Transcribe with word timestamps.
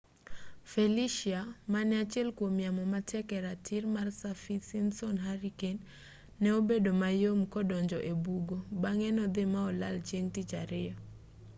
felicia 0.71 1.41
mane 1.73 1.93
achiel 2.03 2.29
kuom 2.37 2.55
yamo 2.65 2.83
matek 2.93 3.27
e 3.37 3.39
ratil 3.45 3.83
mar 3.95 4.07
saffir 4.19 4.61
simpson 4.69 5.15
hurricane 5.25 5.79
ne 6.41 6.49
obedo 6.59 6.91
mayom 7.01 7.39
kodonjo 7.53 7.99
ebugo 8.11 8.57
bang'e 8.81 9.09
nodhii 9.17 9.51
ma 9.53 9.59
olal 9.69 9.97
chieng' 10.07 10.31
tich 10.35 10.53
ariyo 10.63 10.95